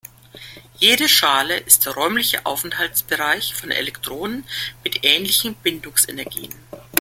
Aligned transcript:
Jede 0.79 1.07
Schale 1.07 1.57
ist 1.57 1.85
der 1.85 1.93
räumliche 1.93 2.47
Aufenthaltsbereich 2.47 3.53
von 3.53 3.69
Elektronen 3.69 4.45
mit 4.83 5.05
ähnlichen 5.05 5.53
Bindungsenergien. 5.53 6.55